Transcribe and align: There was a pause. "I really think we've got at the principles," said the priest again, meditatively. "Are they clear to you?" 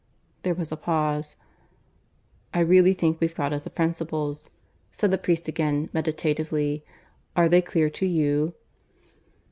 There 0.41 0.55
was 0.55 0.71
a 0.71 0.77
pause. 0.77 1.35
"I 2.55 2.59
really 2.61 2.95
think 2.95 3.21
we've 3.21 3.35
got 3.35 3.53
at 3.53 3.63
the 3.65 3.69
principles," 3.69 4.49
said 4.89 5.11
the 5.11 5.17
priest 5.19 5.47
again, 5.47 5.91
meditatively. 5.93 6.83
"Are 7.35 7.47
they 7.47 7.61
clear 7.61 7.87
to 7.91 8.07
you?" 8.07 8.55